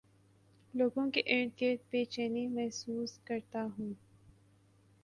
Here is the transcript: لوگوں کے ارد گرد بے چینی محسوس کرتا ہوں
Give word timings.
لوگوں 0.73 1.09
کے 1.11 1.21
ارد 1.27 1.61
گرد 1.61 1.79
بے 1.91 2.03
چینی 2.05 2.45
محسوس 2.47 3.17
کرتا 3.25 3.63
ہوں 3.77 3.93